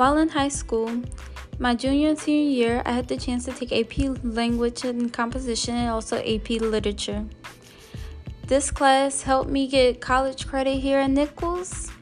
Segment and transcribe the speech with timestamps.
[0.00, 1.02] While in high school,
[1.58, 5.74] my junior and senior year, I had the chance to take AP Language and Composition
[5.74, 7.26] and also AP Literature.
[8.46, 11.92] This class helped me get college credit here at Nicholls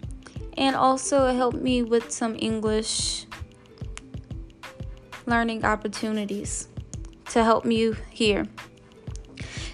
[0.57, 3.27] and also helped me with some English
[5.27, 6.69] learning opportunities
[7.31, 8.47] to help me here.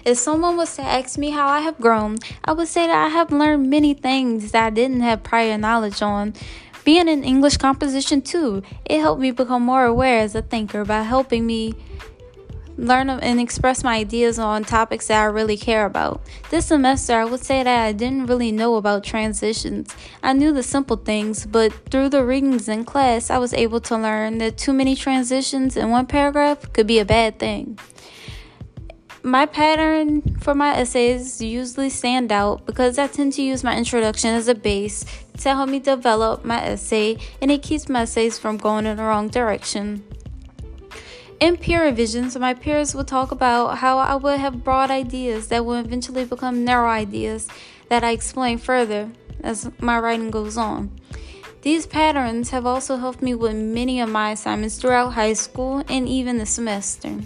[0.03, 3.09] If someone was to ask me how I have grown, I would say that I
[3.09, 6.33] have learned many things that I didn't have prior knowledge on
[6.85, 11.01] being in English composition too, it helped me become more aware as a thinker by
[11.01, 11.73] helping me
[12.77, 16.21] learn and express my ideas on topics that I really care about.
[16.49, 19.95] This semester, I would say that I didn't really know about transitions.
[20.21, 23.97] I knew the simple things, but through the readings in class, I was able to
[23.97, 27.79] learn that too many transitions in one paragraph could be a bad thing.
[29.25, 34.35] My pattern for my essays usually stand out because I tend to use my introduction
[34.35, 35.03] as a base
[35.39, 39.03] to help me develop my essay and it keeps my essays from going in the
[39.03, 40.03] wrong direction.
[41.39, 45.65] In peer revisions, my peers will talk about how I would have broad ideas that
[45.65, 47.47] will eventually become narrow ideas
[47.89, 49.09] that I explain further
[49.41, 50.91] as my writing goes on.
[51.63, 56.07] These patterns have also helped me with many of my assignments throughout high school and
[56.07, 57.21] even the semester.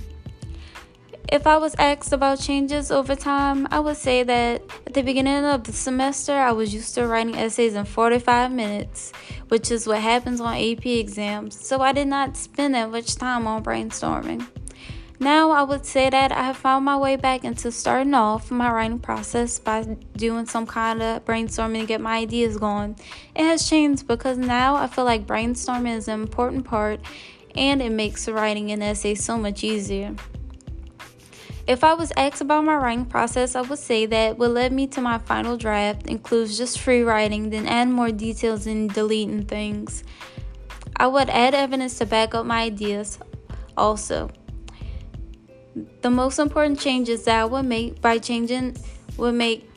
[1.32, 5.46] If I was asked about changes over time, I would say that at the beginning
[5.46, 9.12] of the semester, I was used to writing essays in 45 minutes,
[9.50, 13.46] which is what happens on AP exams, so I did not spend that much time
[13.46, 14.48] on brainstorming.
[15.20, 18.72] Now, I would say that I have found my way back into starting off my
[18.72, 19.84] writing process by
[20.18, 22.96] doing some kind of brainstorming to get my ideas going.
[23.36, 27.02] It has changed because now I feel like brainstorming is an important part
[27.54, 30.16] and it makes writing an essay so much easier.
[31.70, 34.88] If I was asked about my writing process, I would say that what led me
[34.88, 40.04] to my final draft includes just free writing, then add more details and deleting things.
[40.98, 43.20] I would add evidence to back up my ideas
[43.78, 44.32] also.
[46.02, 48.76] The most important changes that I would make by changing
[49.18, 49.70] would make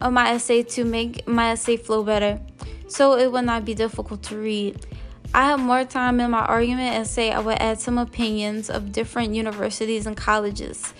[0.00, 2.40] uh, my essay to make my essay flow better
[2.86, 4.86] so it would not be difficult to read.
[5.38, 8.90] I have more time in my argument and say I would add some opinions of
[8.90, 10.92] different universities and colleges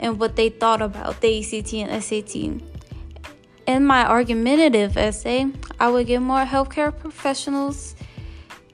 [0.00, 2.62] and what they thought about the ACT and SAT.
[3.66, 7.94] In my argumentative essay, I would give more healthcare professionals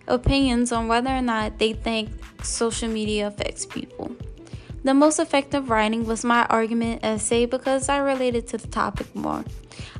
[0.07, 2.11] opinions on whether or not they think
[2.45, 4.15] social media affects people.
[4.83, 9.45] The most effective writing was my argument essay because I related to the topic more.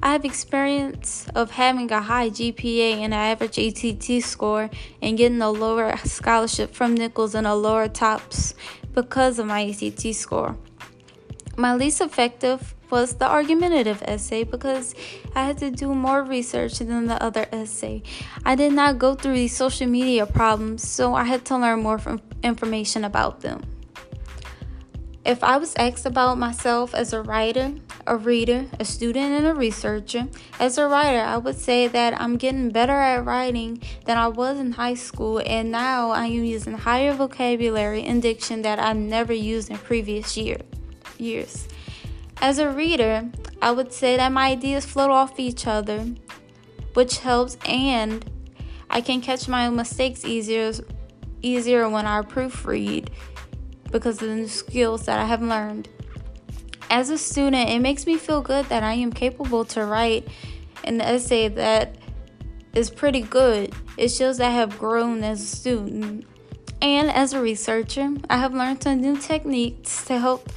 [0.03, 4.71] I have experience of having a high GPA and an average ACT score
[5.03, 8.55] and getting a lower scholarship from Nicholls and a lower TOPS
[8.95, 10.57] because of my ACT score.
[11.59, 14.95] My least effective was the argumentative essay because
[15.37, 18.03] I had to do more research than the other essay.
[18.47, 22.01] I did not go through these social media problems, so I had to learn more
[22.43, 23.63] information about them.
[25.23, 27.75] If I was asked about myself as a writer,
[28.07, 32.39] a reader, a student, and a researcher, as a writer, I would say that I'm
[32.39, 36.73] getting better at writing than I was in high school, and now I am using
[36.73, 40.57] higher vocabulary and diction that I never used in previous year,
[41.19, 41.69] years.
[42.41, 46.07] As a reader, I would say that my ideas float off each other,
[46.95, 48.25] which helps, and
[48.89, 50.73] I can catch my own mistakes easier
[51.43, 53.09] easier when I proofread
[53.91, 55.89] because of the skills that I have learned.
[56.91, 60.27] As a student, it makes me feel good that I am capable to write
[60.85, 61.97] an essay that
[62.75, 63.75] is pretty good.
[63.97, 66.27] It shows I have grown as a student.
[66.83, 70.51] And as a researcher, I have learned some new techniques to help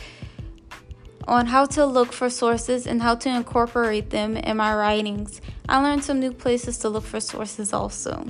[1.27, 5.41] on how to look for sources and how to incorporate them in my writings.
[5.69, 8.25] I learned some new places to look for sources also.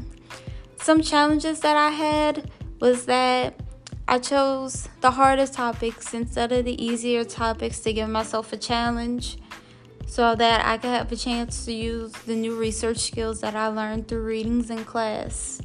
[0.77, 3.59] Some challenges that I had was that
[4.07, 9.37] I chose the hardest topics instead of the easier topics to give myself a challenge
[10.05, 13.67] so that I could have a chance to use the new research skills that I
[13.67, 15.61] learned through readings in class.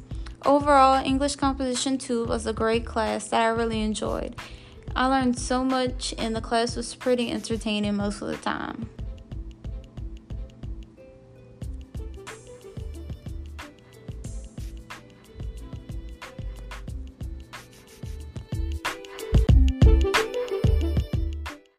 [0.46, 4.36] Overall, English Composition 2 was a great class that I really enjoyed.
[4.94, 8.88] I learned so much, and the class was pretty entertaining most of the time.